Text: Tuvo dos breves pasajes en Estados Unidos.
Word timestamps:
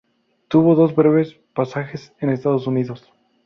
Tuvo 0.47 0.73
dos 0.73 0.95
breves 0.95 1.35
pasajes 1.53 2.11
en 2.21 2.31
Estados 2.31 2.65
Unidos. 2.65 3.03